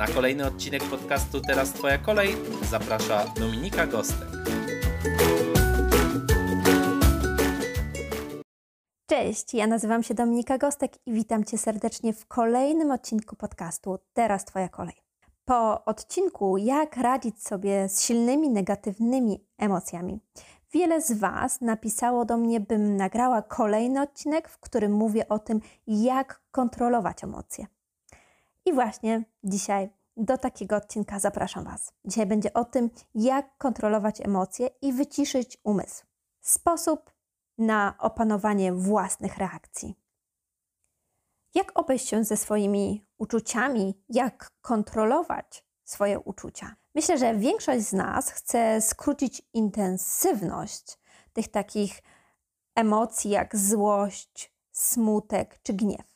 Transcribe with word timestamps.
Na 0.00 0.06
kolejny 0.06 0.46
odcinek 0.46 0.82
podcastu 0.84 1.40
Teraz 1.40 1.72
Twoja 1.72 1.98
kolej 1.98 2.36
zaprasza 2.70 3.24
Dominika 3.40 3.86
Gostek. 3.86 4.28
Cześć, 9.06 9.54
ja 9.54 9.66
nazywam 9.66 10.02
się 10.02 10.14
Dominika 10.14 10.58
Gostek 10.58 10.92
i 11.06 11.12
witam 11.12 11.44
Cię 11.44 11.58
serdecznie 11.58 12.12
w 12.12 12.26
kolejnym 12.26 12.90
odcinku 12.90 13.36
podcastu 13.36 13.98
Teraz 14.12 14.44
Twoja 14.44 14.68
kolej. 14.68 14.94
Po 15.44 15.84
odcinku 15.84 16.56
Jak 16.56 16.96
radzić 16.96 17.42
sobie 17.42 17.88
z 17.88 18.02
silnymi 18.02 18.50
negatywnymi 18.50 19.44
emocjami, 19.58 20.20
wiele 20.72 21.02
z 21.02 21.12
Was 21.12 21.60
napisało 21.60 22.24
do 22.24 22.36
mnie, 22.36 22.60
bym 22.60 22.96
nagrała 22.96 23.42
kolejny 23.42 24.02
odcinek, 24.02 24.48
w 24.48 24.58
którym 24.58 24.92
mówię 24.92 25.28
o 25.28 25.38
tym, 25.38 25.60
jak 25.86 26.42
kontrolować 26.50 27.24
emocje. 27.24 27.66
I 28.66 28.72
właśnie 28.72 29.24
dzisiaj 29.44 29.90
do 30.20 30.38
takiego 30.38 30.76
odcinka 30.76 31.18
zapraszam 31.18 31.64
Was. 31.64 31.92
Dzisiaj 32.04 32.26
będzie 32.26 32.52
o 32.52 32.64
tym, 32.64 32.90
jak 33.14 33.56
kontrolować 33.58 34.20
emocje 34.20 34.68
i 34.82 34.92
wyciszyć 34.92 35.58
umysł. 35.64 36.04
Sposób 36.40 37.10
na 37.58 37.94
opanowanie 37.98 38.72
własnych 38.72 39.38
reakcji. 39.38 39.94
Jak 41.54 41.78
obejść 41.78 42.08
się 42.08 42.24
ze 42.24 42.36
swoimi 42.36 43.06
uczuciami, 43.18 44.04
jak 44.08 44.50
kontrolować 44.60 45.64
swoje 45.84 46.20
uczucia. 46.20 46.76
Myślę, 46.94 47.18
że 47.18 47.34
większość 47.34 47.86
z 47.86 47.92
nas 47.92 48.30
chce 48.30 48.80
skrócić 48.80 49.42
intensywność 49.52 50.98
tych 51.32 51.48
takich 51.48 52.02
emocji 52.74 53.30
jak 53.30 53.56
złość, 53.56 54.54
smutek 54.72 55.60
czy 55.62 55.72
gniew 55.72 56.09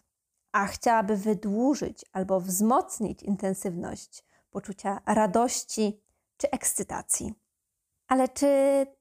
a 0.54 0.66
chciałaby 0.66 1.16
wydłużyć 1.16 2.04
albo 2.12 2.40
wzmocnić 2.40 3.22
intensywność 3.22 4.24
poczucia 4.50 5.00
radości 5.06 6.00
czy 6.36 6.50
ekscytacji. 6.50 7.34
Ale 8.08 8.28
czy 8.28 8.46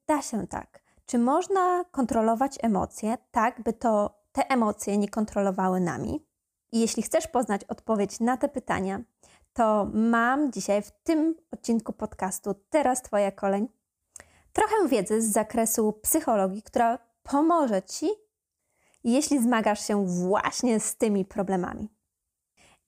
da 0.06 0.22
się 0.22 0.46
tak? 0.46 0.82
Czy 1.06 1.18
można 1.18 1.84
kontrolować 1.90 2.58
emocje 2.62 3.18
tak, 3.30 3.62
by 3.62 3.72
to 3.72 4.22
te 4.32 4.50
emocje 4.50 4.98
nie 4.98 5.08
kontrolowały 5.08 5.80
nami? 5.80 6.26
I 6.72 6.80
jeśli 6.80 7.02
chcesz 7.02 7.26
poznać 7.26 7.64
odpowiedź 7.64 8.20
na 8.20 8.36
te 8.36 8.48
pytania, 8.48 9.00
to 9.52 9.86
mam 9.92 10.52
dzisiaj 10.52 10.82
w 10.82 10.90
tym 10.90 11.34
odcinku 11.50 11.92
podcastu 11.92 12.54
Teraz 12.70 13.02
Twoja 13.02 13.32
kolej 13.32 13.68
trochę 14.52 14.88
wiedzy 14.88 15.22
z 15.22 15.32
zakresu 15.32 15.92
psychologii, 15.92 16.62
która 16.62 16.98
pomoże 17.22 17.82
Ci 17.82 18.23
jeśli 19.04 19.42
zmagasz 19.42 19.86
się 19.86 20.06
właśnie 20.06 20.80
z 20.80 20.96
tymi 20.96 21.24
problemami. 21.24 21.88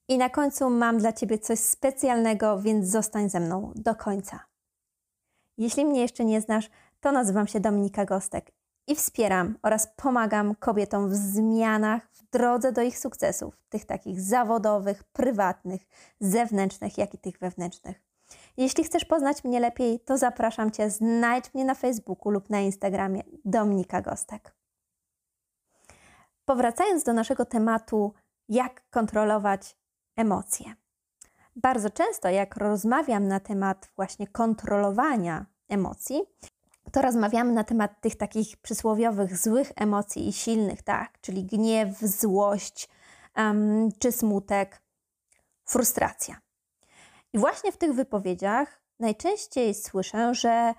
I 0.09 0.17
na 0.17 0.29
końcu 0.29 0.69
mam 0.69 0.97
dla 0.97 1.13
Ciebie 1.13 1.39
coś 1.39 1.59
specjalnego, 1.59 2.61
więc 2.61 2.87
zostań 2.87 3.29
ze 3.29 3.39
mną 3.39 3.71
do 3.75 3.95
końca. 3.95 4.39
Jeśli 5.57 5.85
mnie 5.85 6.01
jeszcze 6.01 6.25
nie 6.25 6.41
znasz, 6.41 6.69
to 6.99 7.11
nazywam 7.11 7.47
się 7.47 7.59
Dominika 7.59 8.05
Gostek 8.05 8.51
i 8.87 8.95
wspieram 8.95 9.57
oraz 9.63 9.87
pomagam 9.95 10.55
kobietom 10.55 11.09
w 11.09 11.15
zmianach 11.15 12.09
w 12.11 12.29
drodze 12.29 12.71
do 12.71 12.81
ich 12.81 12.99
sukcesów, 12.99 13.61
tych 13.69 13.85
takich 13.85 14.21
zawodowych, 14.21 15.03
prywatnych, 15.03 15.81
zewnętrznych, 16.19 16.97
jak 16.97 17.13
i 17.13 17.17
tych 17.17 17.39
wewnętrznych. 17.39 18.01
Jeśli 18.57 18.83
chcesz 18.83 19.05
poznać 19.05 19.43
mnie 19.43 19.59
lepiej, 19.59 19.99
to 19.99 20.17
zapraszam 20.17 20.71
Cię, 20.71 20.89
znajdź 20.89 21.53
mnie 21.53 21.65
na 21.65 21.75
Facebooku 21.75 22.31
lub 22.31 22.49
na 22.49 22.59
Instagramie 22.59 23.23
Dominika 23.45 24.01
Gostek. 24.01 24.56
Powracając 26.49 27.03
do 27.03 27.13
naszego 27.13 27.45
tematu, 27.45 28.13
jak 28.49 28.89
kontrolować 28.89 29.77
emocje. 30.15 30.75
Bardzo 31.55 31.89
często, 31.89 32.29
jak 32.29 32.57
rozmawiam 32.57 33.27
na 33.27 33.39
temat 33.39 33.91
właśnie 33.95 34.27
kontrolowania 34.27 35.45
emocji, 35.69 36.23
to 36.91 37.01
rozmawiamy 37.01 37.51
na 37.51 37.63
temat 37.63 38.01
tych 38.01 38.15
takich 38.15 38.57
przysłowiowych 38.57 39.37
złych 39.37 39.71
emocji 39.75 40.27
i 40.27 40.33
silnych, 40.33 40.83
tak? 40.83 41.21
Czyli 41.21 41.45
gniew, 41.45 41.99
złość 41.99 42.89
um, 43.37 43.89
czy 43.99 44.11
smutek, 44.11 44.81
frustracja. 45.65 46.35
I 47.33 47.39
właśnie 47.39 47.71
w 47.71 47.77
tych 47.77 47.93
wypowiedziach 47.93 48.81
najczęściej 48.99 49.73
słyszę, 49.73 50.33
że 50.35 50.73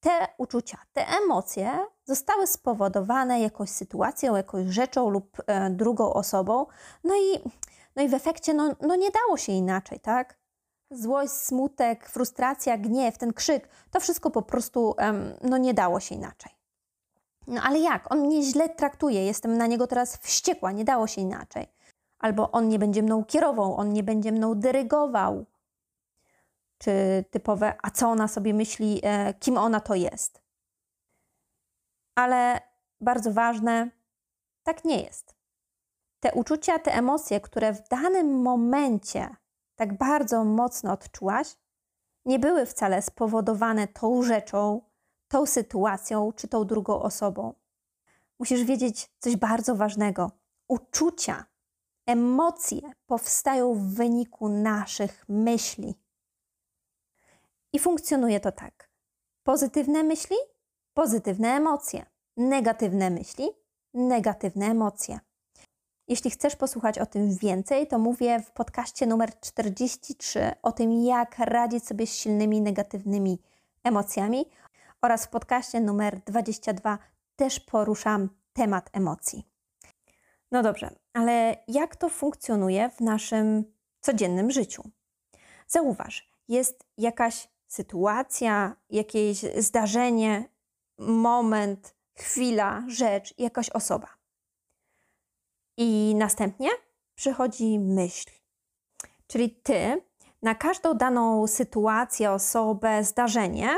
te 0.00 0.26
uczucia, 0.38 0.78
te 0.92 1.06
emocje 1.08 1.86
zostały 2.04 2.46
spowodowane 2.46 3.40
jakąś 3.40 3.70
sytuacją, 3.70 4.36
jakąś 4.36 4.66
rzeczą 4.66 5.10
lub 5.10 5.36
e, 5.46 5.70
drugą 5.70 6.12
osobą, 6.12 6.66
no 7.04 7.14
i, 7.14 7.50
no 7.96 8.02
i 8.02 8.08
w 8.08 8.14
efekcie 8.14 8.54
no, 8.54 8.74
no 8.80 8.96
nie 8.96 9.10
dało 9.10 9.36
się 9.36 9.52
inaczej, 9.52 10.00
tak? 10.00 10.38
Złość, 10.90 11.32
smutek, 11.32 12.08
frustracja, 12.08 12.78
gniew, 12.78 13.18
ten 13.18 13.32
krzyk, 13.32 13.68
to 13.90 14.00
wszystko 14.00 14.30
po 14.30 14.42
prostu 14.42 14.94
no 15.42 15.58
nie 15.58 15.74
dało 15.74 16.00
się 16.00 16.14
inaczej. 16.14 16.52
No 17.46 17.62
ale 17.62 17.78
jak? 17.78 18.12
On 18.12 18.20
mnie 18.20 18.42
źle 18.42 18.68
traktuje, 18.68 19.26
jestem 19.26 19.58
na 19.58 19.66
niego 19.66 19.86
teraz 19.86 20.16
wściekła, 20.16 20.72
nie 20.72 20.84
dało 20.84 21.06
się 21.06 21.20
inaczej. 21.20 21.66
Albo 22.18 22.50
on 22.50 22.68
nie 22.68 22.78
będzie 22.78 23.02
mną 23.02 23.24
kierował, 23.24 23.76
on 23.76 23.92
nie 23.92 24.02
będzie 24.02 24.32
mną 24.32 24.54
dyrygował, 24.54 25.46
czy 26.78 27.24
typowe, 27.30 27.74
a 27.82 27.90
co 27.90 28.08
ona 28.08 28.28
sobie 28.28 28.54
myśli, 28.54 29.00
e, 29.02 29.34
kim 29.34 29.58
ona 29.58 29.80
to 29.80 29.94
jest. 29.94 30.41
Ale 32.14 32.60
bardzo 33.00 33.32
ważne, 33.32 33.90
tak 34.62 34.84
nie 34.84 35.02
jest. 35.02 35.34
Te 36.20 36.32
uczucia, 36.32 36.78
te 36.78 36.94
emocje, 36.94 37.40
które 37.40 37.72
w 37.72 37.88
danym 37.88 38.42
momencie 38.42 39.36
tak 39.76 39.98
bardzo 39.98 40.44
mocno 40.44 40.92
odczułaś, 40.92 41.56
nie 42.24 42.38
były 42.38 42.66
wcale 42.66 43.02
spowodowane 43.02 43.88
tą 43.88 44.22
rzeczą, 44.22 44.80
tą 45.28 45.46
sytuacją 45.46 46.32
czy 46.32 46.48
tą 46.48 46.64
drugą 46.64 47.02
osobą. 47.02 47.54
Musisz 48.38 48.64
wiedzieć 48.64 49.10
coś 49.18 49.36
bardzo 49.36 49.74
ważnego. 49.74 50.30
Uczucia, 50.68 51.44
emocje 52.06 52.80
powstają 53.06 53.74
w 53.74 53.94
wyniku 53.94 54.48
naszych 54.48 55.24
myśli. 55.28 55.94
I 57.72 57.78
funkcjonuje 57.78 58.40
to 58.40 58.52
tak. 58.52 58.90
Pozytywne 59.42 60.02
myśli, 60.02 60.36
pozytywne 60.94 61.48
emocje. 61.48 62.06
Negatywne 62.36 63.10
myśli, 63.10 63.48
negatywne 63.94 64.66
emocje. 64.66 65.18
Jeśli 66.08 66.30
chcesz 66.30 66.56
posłuchać 66.56 66.98
o 66.98 67.06
tym 67.06 67.36
więcej, 67.36 67.86
to 67.86 67.98
mówię 67.98 68.40
w 68.40 68.50
podcaście 68.50 69.06
numer 69.06 69.40
43 69.40 70.52
o 70.62 70.72
tym, 70.72 70.92
jak 71.04 71.38
radzić 71.38 71.86
sobie 71.86 72.06
z 72.06 72.14
silnymi 72.14 72.60
negatywnymi 72.60 73.38
emocjami 73.84 74.44
oraz 75.02 75.26
w 75.26 75.28
podcaście 75.28 75.80
numer 75.80 76.20
22 76.20 76.98
też 77.36 77.60
poruszam 77.60 78.28
temat 78.52 78.90
emocji. 78.92 79.46
No 80.50 80.62
dobrze, 80.62 80.90
ale 81.12 81.56
jak 81.68 81.96
to 81.96 82.08
funkcjonuje 82.08 82.90
w 82.90 83.00
naszym 83.00 83.64
codziennym 84.00 84.50
życiu? 84.50 84.82
Zauważ, 85.66 86.32
jest 86.48 86.84
jakaś 86.98 87.48
sytuacja, 87.66 88.76
jakieś 88.90 89.38
zdarzenie, 89.56 90.44
moment, 90.98 91.94
chwila, 92.14 92.84
rzecz, 92.88 93.34
jakaś 93.38 93.70
osoba. 93.70 94.08
I 95.76 96.14
następnie 96.16 96.70
przychodzi 97.14 97.78
myśl. 97.78 98.30
Czyli 99.26 99.50
ty 99.50 100.02
na 100.42 100.54
każdą 100.54 100.94
daną 100.94 101.46
sytuację, 101.46 102.30
osobę, 102.30 103.04
zdarzenie 103.04 103.70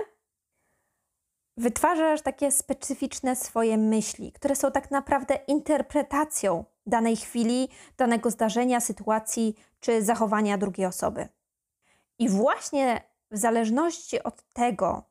wytwarzasz 1.56 2.22
takie 2.22 2.52
specyficzne 2.52 3.36
swoje 3.36 3.78
myśli, 3.78 4.32
które 4.32 4.56
są 4.56 4.72
tak 4.72 4.90
naprawdę 4.90 5.34
interpretacją 5.34 6.64
danej 6.86 7.16
chwili, 7.16 7.68
danego 7.96 8.30
zdarzenia, 8.30 8.80
sytuacji 8.80 9.54
czy 9.80 10.02
zachowania 10.02 10.58
drugiej 10.58 10.86
osoby. 10.86 11.28
I 12.18 12.28
właśnie 12.28 13.02
w 13.30 13.36
zależności 13.36 14.22
od 14.22 14.42
tego, 14.52 15.02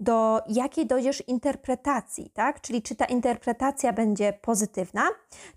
do 0.00 0.40
jakiej 0.48 0.86
dojdziesz 0.86 1.28
interpretacji, 1.28 2.30
tak? 2.30 2.60
Czyli 2.60 2.82
czy 2.82 2.96
ta 2.96 3.04
interpretacja 3.04 3.92
będzie 3.92 4.32
pozytywna, 4.32 5.08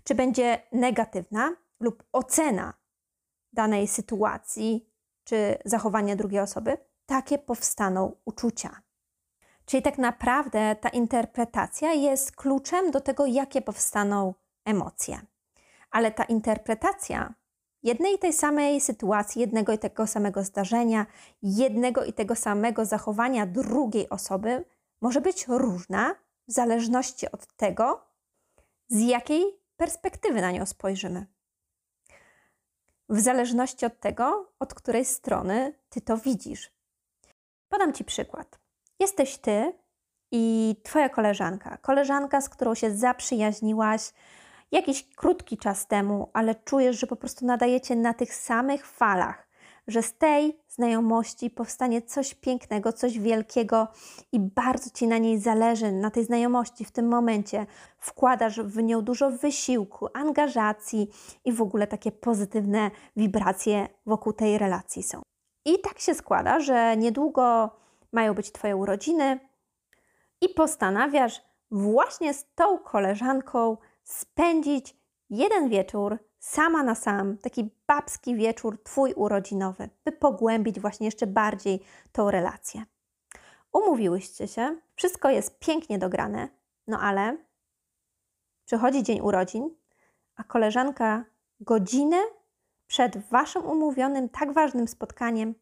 czy 0.04 0.14
będzie 0.14 0.62
negatywna, 0.72 1.56
lub 1.80 2.04
ocena 2.12 2.74
danej 3.52 3.88
sytuacji 3.88 4.88
czy 5.24 5.58
zachowania 5.64 6.16
drugiej 6.16 6.40
osoby, 6.40 6.78
takie 7.06 7.38
powstaną 7.38 8.16
uczucia. 8.24 8.82
Czyli 9.66 9.82
tak 9.82 9.98
naprawdę 9.98 10.76
ta 10.76 10.88
interpretacja 10.88 11.92
jest 11.92 12.36
kluczem 12.36 12.90
do 12.90 13.00
tego, 13.00 13.26
jakie 13.26 13.62
powstaną 13.62 14.34
emocje. 14.64 15.20
Ale 15.90 16.10
ta 16.10 16.24
interpretacja 16.24 17.34
jednej 17.82 18.14
i 18.14 18.18
tej 18.18 18.32
samej 18.32 18.80
sytuacji, 18.80 19.40
jednego 19.40 19.72
i 19.72 19.78
tego 19.78 20.06
samego 20.06 20.44
zdarzenia, 20.44 21.06
jednego 21.42 22.04
i 22.04 22.12
tego 22.12 22.34
samego 22.34 22.84
zachowania 22.84 23.46
drugiej 23.46 24.08
osoby 24.08 24.64
może 25.00 25.20
być 25.20 25.48
różna 25.48 26.14
w 26.48 26.52
zależności 26.52 27.30
od 27.30 27.46
tego, 27.46 28.06
z 28.88 29.00
jakiej 29.00 29.44
perspektywy 29.76 30.40
na 30.40 30.50
nią 30.50 30.66
spojrzymy. 30.66 31.26
W 33.08 33.20
zależności 33.20 33.86
od 33.86 34.00
tego, 34.00 34.52
od 34.58 34.74
której 34.74 35.04
strony 35.04 35.74
ty 35.88 36.00
to 36.00 36.16
widzisz. 36.16 36.70
Podam 37.68 37.92
ci 37.92 38.04
przykład. 38.04 38.58
Jesteś 39.00 39.38
ty 39.38 39.72
i 40.30 40.76
twoja 40.82 41.08
koleżanka, 41.08 41.76
koleżanka, 41.76 42.40
z 42.40 42.48
którą 42.48 42.74
się 42.74 42.96
zaprzyjaźniłaś, 42.96 44.12
jakiś 44.72 45.14
krótki 45.16 45.58
czas 45.58 45.86
temu, 45.86 46.30
ale 46.32 46.54
czujesz, 46.54 47.00
że 47.00 47.06
po 47.06 47.16
prostu 47.16 47.46
nadajecie 47.46 47.96
na 47.96 48.14
tych 48.14 48.34
samych 48.34 48.86
falach, 48.86 49.48
że 49.86 50.02
z 50.02 50.14
tej 50.14 50.60
znajomości 50.68 51.50
powstanie 51.50 52.02
coś 52.02 52.34
pięknego, 52.34 52.92
coś 52.92 53.18
wielkiego 53.18 53.88
i 54.32 54.40
bardzo 54.40 54.90
ci 54.90 55.06
na 55.06 55.18
niej 55.18 55.38
zależy, 55.38 55.92
na 55.92 56.10
tej 56.10 56.24
znajomości 56.24 56.84
w 56.84 56.90
tym 56.90 57.08
momencie. 57.08 57.66
Wkładasz 57.98 58.60
w 58.60 58.82
nią 58.82 59.02
dużo 59.02 59.30
wysiłku, 59.30 60.08
angażacji 60.14 61.08
i 61.44 61.52
w 61.52 61.62
ogóle 61.62 61.86
takie 61.86 62.12
pozytywne 62.12 62.90
wibracje 63.16 63.88
wokół 64.06 64.32
tej 64.32 64.58
relacji 64.58 65.02
są. 65.02 65.22
I 65.64 65.80
tak 65.80 65.98
się 65.98 66.14
składa, 66.14 66.60
że 66.60 66.96
niedługo 66.96 67.70
mają 68.12 68.34
być 68.34 68.52
Twoje 68.52 68.76
urodziny 68.76 69.40
i 70.40 70.48
postanawiasz 70.48 71.42
właśnie 71.70 72.34
z 72.34 72.46
tą 72.54 72.78
koleżanką 72.78 73.76
spędzić 74.12 74.96
jeden 75.30 75.68
wieczór 75.68 76.18
sama 76.38 76.82
na 76.82 76.94
sam, 76.94 77.38
taki 77.38 77.70
babski 77.86 78.36
wieczór 78.36 78.82
Twój 78.82 79.12
urodzinowy, 79.12 79.88
by 80.04 80.12
pogłębić 80.12 80.80
właśnie 80.80 81.06
jeszcze 81.06 81.26
bardziej 81.26 81.80
tą 82.12 82.30
relację. 82.30 82.82
Umówiłyście 83.72 84.48
się, 84.48 84.76
wszystko 84.94 85.30
jest 85.30 85.58
pięknie 85.58 85.98
dograne, 85.98 86.48
no 86.86 87.00
ale 87.00 87.36
przychodzi 88.64 89.02
dzień 89.02 89.20
urodzin, 89.20 89.70
a 90.36 90.44
koleżanka 90.44 91.24
godzinę 91.60 92.20
przed 92.86 93.16
Waszym 93.16 93.64
umówionym, 93.66 94.28
tak 94.28 94.52
ważnym 94.52 94.88
spotkaniem 94.88 95.54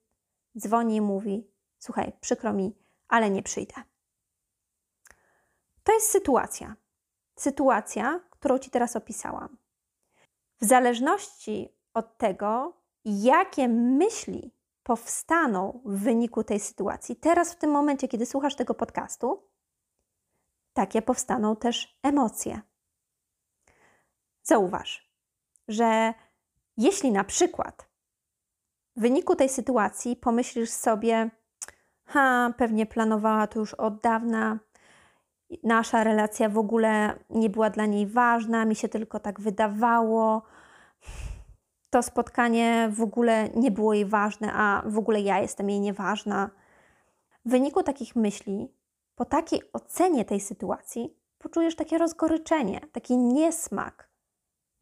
dzwoni 0.59 0.97
i 0.97 1.01
mówi: 1.01 1.51
Słuchaj, 1.79 2.13
przykro 2.21 2.53
mi, 2.53 2.75
ale 3.09 3.31
nie 3.31 3.43
przyjdę. 3.43 3.75
To 5.85 5.93
jest 5.93 6.11
sytuacja. 6.11 6.77
Sytuacja, 7.37 8.21
którą 8.41 8.59
Ci 8.59 8.71
teraz 8.71 8.97
opisałam. 8.97 9.57
W 10.61 10.65
zależności 10.65 11.69
od 11.95 12.19
tego, 12.19 12.77
jakie 13.05 13.69
myśli 13.69 14.55
powstaną 14.83 15.81
w 15.85 15.99
wyniku 15.99 16.45
tej 16.45 16.61
sytuacji, 16.61 17.17
teraz 17.17 17.53
w 17.53 17.57
tym 17.57 17.71
momencie, 17.71 18.09
kiedy 18.09 18.27
słuchasz 18.27 18.55
tego 18.55 18.75
podcastu, 18.75 19.43
takie 20.73 21.03
powstaną 21.03 21.57
też 21.57 21.99
emocje. 22.03 22.61
Zauważ, 24.43 25.13
że 25.69 26.15
jeśli 26.77 27.13
na 27.13 27.25
przykład 27.25 27.89
w 28.97 29.01
wyniku 29.01 29.37
tej 29.37 29.49
sytuacji 29.49 30.17
pomyślisz 30.17 30.71
sobie, 30.71 31.31
ha, 32.05 32.55
pewnie 32.57 32.87
planowała 32.87 33.47
to 33.47 33.59
już 33.59 33.75
od 33.75 34.01
dawna, 34.01 34.59
nasza 35.63 36.05
relacja 36.05 36.49
w 36.49 36.59
ogóle 36.59 37.19
nie 37.31 37.51
była 37.51 37.71
dla 37.71 37.87
niej 37.87 38.07
ważna, 38.07 38.65
mi 38.65 38.75
się 38.75 38.89
tylko 38.89 39.21
tak 39.21 39.41
wydawało. 39.41 40.43
To 41.91 42.03
spotkanie 42.03 42.89
w 42.93 43.03
ogóle 43.03 43.49
nie 43.49 43.71
było 43.71 43.95
jej 43.95 44.07
ważne, 44.07 44.53
a 44.53 44.83
w 44.87 44.99
ogóle 44.99 45.21
ja 45.21 45.39
jestem 45.39 45.71
jej 45.71 45.81
nieważna. 45.81 46.51
W 47.45 47.51
wyniku 47.51 47.83
takich 47.83 48.17
myśli, 48.17 48.75
po 49.15 49.25
takiej 49.25 49.73
ocenie 49.73 50.25
tej 50.25 50.41
sytuacji, 50.41 51.17
poczujesz 51.39 51.77
takie 51.77 51.99
rozgoryczenie, 51.99 52.81
taki 52.93 53.17
niesmak, 53.17 54.11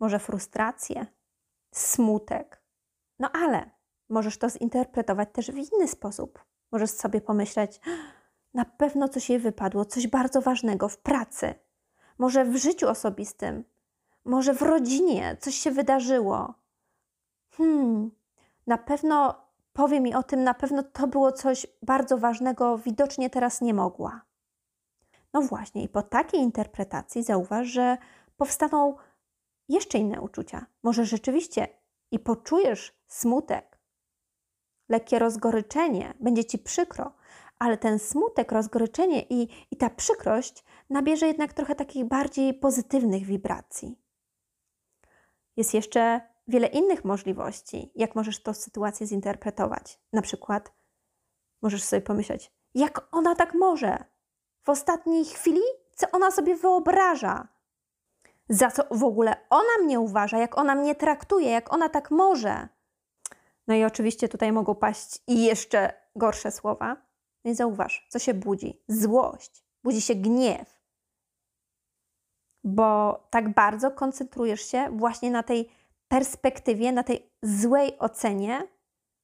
może 0.00 0.18
frustrację, 0.18 1.06
smutek. 1.74 2.62
No 3.18 3.30
ale 3.32 3.70
możesz 4.08 4.38
to 4.38 4.50
zinterpretować 4.50 5.28
też 5.32 5.50
w 5.50 5.72
inny 5.72 5.88
sposób. 5.88 6.44
Możesz 6.72 6.90
sobie 6.90 7.20
pomyśleć, 7.20 7.80
na 8.54 8.64
pewno 8.64 9.08
coś 9.08 9.30
jej 9.30 9.38
wypadło, 9.38 9.84
coś 9.84 10.06
bardzo 10.06 10.40
ważnego 10.40 10.88
w 10.88 10.98
pracy, 10.98 11.54
może 12.18 12.44
w 12.44 12.56
życiu 12.56 12.88
osobistym, 12.88 13.64
może 14.24 14.54
w 14.54 14.62
rodzinie 14.62 15.36
coś 15.40 15.54
się 15.54 15.70
wydarzyło. 15.70 16.54
Hmm, 17.50 18.10
na 18.66 18.78
pewno 18.78 19.34
powie 19.72 20.00
mi 20.00 20.14
o 20.14 20.22
tym, 20.22 20.44
na 20.44 20.54
pewno 20.54 20.82
to 20.82 21.06
było 21.06 21.32
coś 21.32 21.66
bardzo 21.82 22.18
ważnego, 22.18 22.78
widocznie 22.78 23.30
teraz 23.30 23.60
nie 23.60 23.74
mogła. 23.74 24.20
No 25.32 25.42
właśnie, 25.42 25.82
i 25.82 25.88
po 25.88 26.02
takiej 26.02 26.40
interpretacji 26.40 27.22
zauważ, 27.22 27.66
że 27.66 27.98
powstaną 28.36 28.96
jeszcze 29.68 29.98
inne 29.98 30.20
uczucia. 30.20 30.66
Może 30.82 31.04
rzeczywiście 31.04 31.68
i 32.10 32.18
poczujesz 32.18 32.94
smutek, 33.06 33.78
lekkie 34.88 35.18
rozgoryczenie, 35.18 36.14
będzie 36.20 36.44
ci 36.44 36.58
przykro, 36.58 37.12
ale 37.58 37.78
ten 37.78 37.98
smutek, 37.98 38.52
rozgoryczenie 38.52 39.22
i, 39.22 39.48
i 39.70 39.76
ta 39.76 39.90
przykrość 39.90 40.64
nabierze 40.90 41.26
jednak 41.26 41.52
trochę 41.52 41.74
takich 41.74 42.04
bardziej 42.04 42.54
pozytywnych 42.54 43.24
wibracji. 43.24 43.98
Jest 45.56 45.74
jeszcze 45.74 46.20
wiele 46.48 46.66
innych 46.66 47.04
możliwości, 47.04 47.92
jak 47.94 48.14
możesz 48.14 48.42
tę 48.42 48.54
sytuację 48.54 49.06
zinterpretować. 49.06 50.00
Na 50.12 50.22
przykład 50.22 50.72
możesz 51.62 51.82
sobie 51.82 52.02
pomyśleć, 52.02 52.52
jak 52.74 53.08
ona 53.10 53.34
tak 53.34 53.54
może? 53.54 54.04
W 54.64 54.68
ostatniej 54.68 55.24
chwili, 55.24 55.60
co 55.96 56.06
ona 56.12 56.30
sobie 56.30 56.56
wyobraża? 56.56 57.48
Za 58.48 58.70
co 58.70 58.82
w 58.90 59.04
ogóle 59.04 59.36
ona 59.50 59.84
mnie 59.84 60.00
uważa, 60.00 60.38
jak 60.38 60.58
ona 60.58 60.74
mnie 60.74 60.94
traktuje, 60.94 61.50
jak 61.50 61.72
ona 61.72 61.88
tak 61.88 62.10
może? 62.10 62.68
No 63.66 63.74
i 63.74 63.84
oczywiście 63.84 64.28
tutaj 64.28 64.52
mogą 64.52 64.74
paść 64.74 65.22
i 65.26 65.44
jeszcze 65.44 65.92
gorsze 66.16 66.50
słowa, 66.50 67.07
i 67.48 67.54
zauważ, 67.54 68.06
co 68.08 68.18
się 68.18 68.34
budzi? 68.34 68.82
Złość, 68.88 69.64
budzi 69.84 70.00
się 70.00 70.14
gniew, 70.14 70.80
bo 72.64 73.20
tak 73.30 73.54
bardzo 73.54 73.90
koncentrujesz 73.90 74.60
się 74.60 74.90
właśnie 74.90 75.30
na 75.30 75.42
tej 75.42 75.68
perspektywie, 76.08 76.92
na 76.92 77.02
tej 77.02 77.30
złej 77.42 77.98
ocenie 77.98 78.62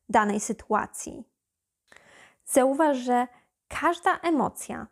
danej 0.08 0.40
sytuacji. 0.40 1.24
Zauważ, 2.44 2.96
że 2.96 3.28
każda 3.68 4.18
emocja 4.18 4.86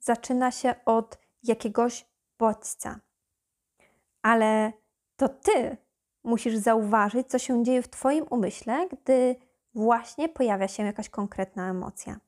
zaczyna 0.00 0.50
się 0.50 0.74
od 0.84 1.18
jakiegoś 1.42 2.06
bodźca, 2.38 3.00
ale 4.22 4.72
to 5.16 5.28
ty 5.28 5.76
musisz 6.24 6.56
zauważyć, 6.56 7.28
co 7.28 7.38
się 7.38 7.64
dzieje 7.64 7.82
w 7.82 7.88
Twoim 7.88 8.26
umyśle, 8.30 8.88
gdy 8.88 9.36
właśnie 9.74 10.28
pojawia 10.28 10.68
się 10.68 10.82
jakaś 10.82 11.08
konkretna 11.08 11.70
emocja. 11.70 12.20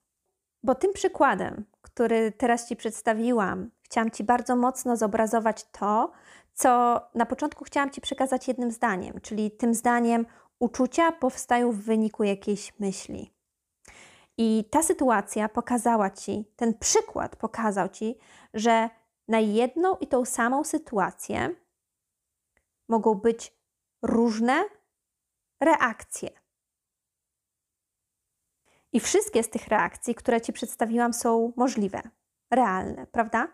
Bo 0.63 0.75
tym 0.75 0.93
przykładem, 0.93 1.65
który 1.83 2.33
teraz 2.33 2.69
Ci 2.69 2.77
przedstawiłam, 2.77 3.71
chciałam 3.83 4.11
Ci 4.11 4.25
bardzo 4.25 4.57
mocno 4.57 4.97
zobrazować 4.97 5.65
to, 5.65 6.13
co 6.55 7.01
na 7.15 7.27
początku 7.27 7.65
chciałam 7.65 7.91
Ci 7.91 8.01
przekazać 8.01 8.49
jednym 8.49 8.71
zdaniem, 8.71 9.21
czyli 9.21 9.51
tym 9.51 9.75
zdaniem 9.75 10.27
uczucia 10.59 11.13
powstają 11.13 11.73
w 11.73 11.77
wyniku 11.77 12.25
jakiejś 12.25 12.79
myśli. 12.81 13.33
I 14.39 14.65
ta 14.71 14.83
sytuacja 14.83 15.49
pokazała 15.49 16.11
Ci, 16.11 16.45
ten 16.57 16.79
przykład 16.79 17.37
pokazał 17.37 17.89
Ci, 17.89 18.19
że 18.55 18.91
na 19.29 19.41
jedną 19.41 19.97
i 19.97 20.07
tą 20.07 20.25
samą 20.25 20.65
sytuację 20.65 21.55
mogą 22.89 23.15
być 23.15 23.57
różne 24.03 24.65
reakcje. 25.61 26.42
I 28.93 29.01
wszystkie 29.01 29.43
z 29.43 29.51
tych 29.51 29.69
reakcji, 29.69 30.15
które 30.15 30.41
Ci 30.41 30.53
przedstawiłam, 30.53 31.13
są 31.13 31.53
możliwe, 31.57 32.03
realne, 32.51 33.07
prawda? 33.07 33.49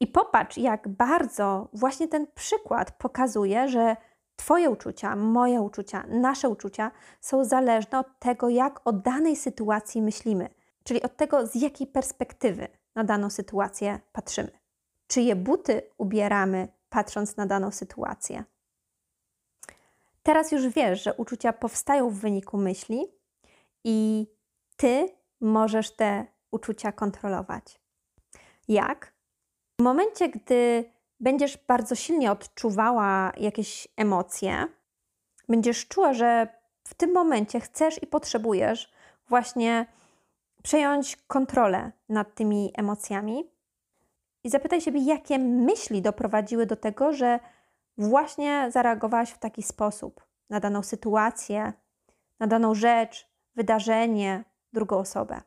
I 0.00 0.06
popatrz, 0.06 0.58
jak 0.58 0.88
bardzo 0.88 1.68
właśnie 1.72 2.08
ten 2.08 2.26
przykład 2.34 2.90
pokazuje, 2.98 3.68
że 3.68 3.96
Twoje 4.40 4.70
uczucia, 4.70 5.16
moje 5.16 5.60
uczucia, 5.60 6.04
nasze 6.08 6.48
uczucia 6.48 6.90
są 7.20 7.44
zależne 7.44 7.98
od 7.98 8.18
tego, 8.18 8.48
jak 8.48 8.80
o 8.84 8.92
danej 8.92 9.36
sytuacji 9.36 10.02
myślimy, 10.02 10.48
czyli 10.84 11.02
od 11.02 11.16
tego, 11.16 11.46
z 11.46 11.54
jakiej 11.54 11.86
perspektywy 11.86 12.68
na 12.94 13.04
daną 13.04 13.30
sytuację 13.30 14.00
patrzymy. 14.12 14.50
Czyje 15.06 15.36
buty 15.36 15.82
ubieramy, 15.98 16.68
patrząc 16.88 17.36
na 17.36 17.46
daną 17.46 17.70
sytuację. 17.70 18.44
Teraz 20.22 20.52
już 20.52 20.68
wiesz, 20.68 21.02
że 21.02 21.14
uczucia 21.14 21.52
powstają 21.52 22.10
w 22.10 22.18
wyniku 22.18 22.56
myśli, 22.56 23.06
i 23.84 24.26
ty 24.76 25.08
możesz 25.40 25.96
te 25.96 26.26
uczucia 26.50 26.92
kontrolować. 26.92 27.80
Jak? 28.68 29.12
W 29.80 29.82
momencie, 29.82 30.28
gdy 30.28 30.84
będziesz 31.20 31.58
bardzo 31.68 31.94
silnie 31.94 32.32
odczuwała 32.32 33.32
jakieś 33.36 33.88
emocje, 33.96 34.66
będziesz 35.48 35.88
czuła, 35.88 36.12
że 36.12 36.48
w 36.84 36.94
tym 36.94 37.12
momencie 37.12 37.60
chcesz 37.60 38.02
i 38.02 38.06
potrzebujesz 38.06 38.92
właśnie 39.28 39.86
przejąć 40.62 41.16
kontrolę 41.16 41.92
nad 42.08 42.34
tymi 42.34 42.72
emocjami 42.74 43.50
i 44.44 44.50
zapytaj 44.50 44.80
siebie, 44.80 45.00
jakie 45.00 45.38
myśli 45.38 46.02
doprowadziły 46.02 46.66
do 46.66 46.76
tego, 46.76 47.12
że 47.12 47.40
właśnie 47.98 48.70
zareagowałaś 48.70 49.30
w 49.30 49.38
taki 49.38 49.62
sposób 49.62 50.24
na 50.50 50.60
daną 50.60 50.82
sytuację, 50.82 51.72
na 52.40 52.46
daną 52.46 52.74
rzecz, 52.74 53.29
wydarzenie, 53.60 54.44
drugą 54.72 54.98
osobę. 54.98 55.40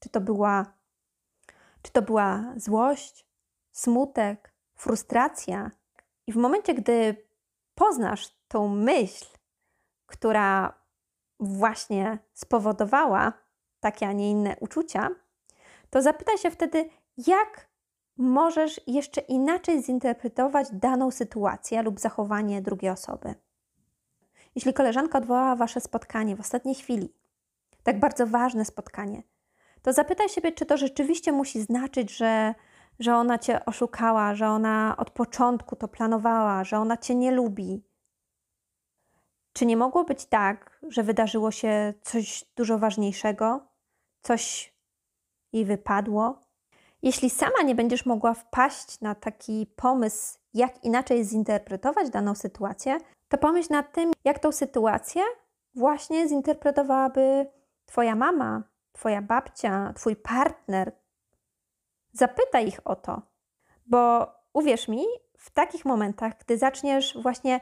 Czy 0.00 0.08
to 0.08 0.20
była, 0.20 0.74
czy 1.82 1.92
to 1.92 2.02
była 2.02 2.44
złość, 2.56 3.26
smutek, 3.72 4.54
frustracja. 4.74 5.70
I 6.26 6.32
w 6.32 6.36
momencie, 6.36 6.74
gdy 6.74 7.26
poznasz 7.74 8.28
tą 8.48 8.68
myśl, 8.68 9.26
która 10.06 10.74
właśnie 11.40 12.18
spowodowała 12.34 13.32
takie, 13.80 14.08
a 14.08 14.12
nie 14.12 14.30
inne 14.30 14.56
uczucia, 14.60 15.10
to 15.90 16.02
zapytaj 16.02 16.38
się 16.38 16.50
wtedy, 16.50 16.90
jak 17.26 17.68
możesz 18.16 18.80
jeszcze 18.86 19.20
inaczej 19.20 19.82
zinterpretować 19.82 20.68
daną 20.72 21.10
sytuację 21.10 21.82
lub 21.82 22.00
zachowanie 22.00 22.62
drugiej 22.62 22.90
osoby. 22.90 23.34
Jeśli 24.54 24.74
koleżanka 24.74 25.18
odwołała 25.18 25.56
wasze 25.56 25.80
spotkanie 25.80 26.36
w 26.36 26.40
ostatniej 26.40 26.74
chwili, 26.74 27.17
tak 27.92 28.00
bardzo 28.00 28.26
ważne 28.26 28.64
spotkanie, 28.64 29.22
to 29.82 29.92
zapytaj 29.92 30.28
siebie, 30.28 30.52
czy 30.52 30.66
to 30.66 30.76
rzeczywiście 30.76 31.32
musi 31.32 31.62
znaczyć, 31.62 32.16
że, 32.16 32.54
że 32.98 33.16
ona 33.16 33.38
cię 33.38 33.64
oszukała, 33.64 34.34
że 34.34 34.48
ona 34.48 34.94
od 34.98 35.10
początku 35.10 35.76
to 35.76 35.88
planowała, 35.88 36.64
że 36.64 36.78
ona 36.78 36.96
cię 36.96 37.14
nie 37.14 37.30
lubi. 37.30 37.82
Czy 39.52 39.66
nie 39.66 39.76
mogło 39.76 40.04
być 40.04 40.26
tak, 40.26 40.80
że 40.88 41.02
wydarzyło 41.02 41.50
się 41.50 41.94
coś 42.02 42.44
dużo 42.56 42.78
ważniejszego, 42.78 43.60
coś 44.22 44.74
jej 45.52 45.64
wypadło? 45.64 46.42
Jeśli 47.02 47.30
sama 47.30 47.62
nie 47.64 47.74
będziesz 47.74 48.06
mogła 48.06 48.34
wpaść 48.34 49.00
na 49.00 49.14
taki 49.14 49.66
pomysł, 49.76 50.38
jak 50.54 50.84
inaczej 50.84 51.24
zinterpretować 51.24 52.10
daną 52.10 52.34
sytuację, 52.34 52.98
to 53.28 53.38
pomyśl 53.38 53.72
nad 53.72 53.92
tym, 53.92 54.12
jak 54.24 54.38
tą 54.38 54.52
sytuację 54.52 55.22
właśnie 55.74 56.28
zinterpretowałaby 56.28 57.57
Twoja 57.88 58.14
mama, 58.14 58.62
Twoja 58.92 59.22
babcia, 59.22 59.92
Twój 59.96 60.16
partner. 60.16 60.92
Zapytaj 62.12 62.68
ich 62.68 62.80
o 62.84 62.96
to, 62.96 63.22
bo 63.86 64.32
uwierz 64.52 64.88
mi, 64.88 65.04
w 65.38 65.50
takich 65.50 65.84
momentach, 65.84 66.32
gdy 66.38 66.58
zaczniesz 66.58 67.18
właśnie 67.22 67.60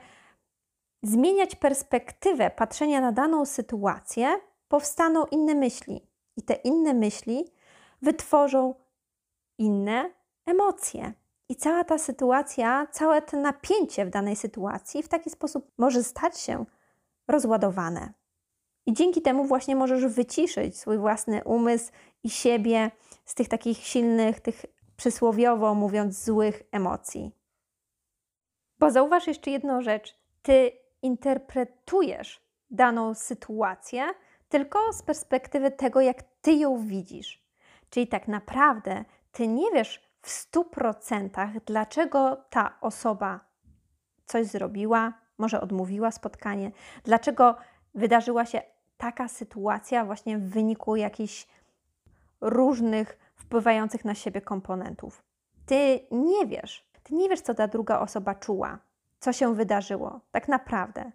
zmieniać 1.02 1.54
perspektywę 1.54 2.50
patrzenia 2.50 3.00
na 3.00 3.12
daną 3.12 3.46
sytuację, 3.46 4.40
powstaną 4.68 5.26
inne 5.26 5.54
myśli. 5.54 6.08
I 6.36 6.42
te 6.42 6.54
inne 6.54 6.94
myśli 6.94 7.44
wytworzą 8.02 8.74
inne 9.58 10.10
emocje. 10.46 11.12
I 11.48 11.56
cała 11.56 11.84
ta 11.84 11.98
sytuacja, 11.98 12.86
całe 12.90 13.22
to 13.22 13.36
napięcie 13.36 14.06
w 14.06 14.10
danej 14.10 14.36
sytuacji 14.36 15.02
w 15.02 15.08
taki 15.08 15.30
sposób 15.30 15.72
może 15.78 16.02
stać 16.02 16.40
się 16.40 16.64
rozładowane. 17.28 18.12
I 18.86 18.92
dzięki 18.92 19.22
temu 19.22 19.44
właśnie 19.44 19.76
możesz 19.76 20.06
wyciszyć 20.06 20.78
swój 20.78 20.98
własny 20.98 21.44
umysł 21.44 21.92
i 22.24 22.30
siebie 22.30 22.90
z 23.24 23.34
tych 23.34 23.48
takich 23.48 23.78
silnych, 23.78 24.40
tych 24.40 24.66
przysłowiowo 24.96 25.74
mówiąc, 25.74 26.24
złych 26.24 26.62
emocji. 26.72 27.32
Bo 28.78 28.90
zauważ 28.90 29.26
jeszcze 29.26 29.50
jedną 29.50 29.82
rzecz. 29.82 30.18
Ty 30.42 30.72
interpretujesz 31.02 32.40
daną 32.70 33.14
sytuację 33.14 34.04
tylko 34.48 34.92
z 34.92 35.02
perspektywy 35.02 35.70
tego, 35.70 36.00
jak 36.00 36.22
ty 36.22 36.52
ją 36.52 36.86
widzisz. 36.86 37.46
Czyli 37.90 38.06
tak 38.06 38.28
naprawdę 38.28 39.04
ty 39.32 39.48
nie 39.48 39.70
wiesz 39.70 40.06
w 40.22 40.30
stu 40.30 40.64
procentach, 40.64 41.64
dlaczego 41.64 42.36
ta 42.50 42.78
osoba 42.80 43.40
coś 44.26 44.46
zrobiła, 44.46 45.12
może 45.38 45.60
odmówiła 45.60 46.10
spotkanie, 46.10 46.70
dlaczego 47.04 47.56
wydarzyła 47.94 48.46
się 48.46 48.62
taka 48.96 49.28
sytuacja 49.28 50.04
właśnie 50.04 50.38
w 50.38 50.50
wyniku 50.50 50.96
jakichś 50.96 51.46
różnych 52.40 53.18
wpływających 53.34 54.04
na 54.04 54.14
siebie 54.14 54.40
komponentów. 54.40 55.22
Ty 55.66 56.00
nie 56.10 56.46
wiesz, 56.46 56.88
ty 57.02 57.14
nie 57.14 57.28
wiesz, 57.28 57.40
co 57.40 57.54
ta 57.54 57.68
druga 57.68 57.98
osoba 57.98 58.34
czuła, 58.34 58.78
co 59.20 59.32
się 59.32 59.54
wydarzyło, 59.54 60.20
tak 60.30 60.48
naprawdę. 60.48 61.12